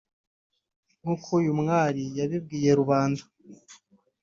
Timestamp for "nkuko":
1.01-1.27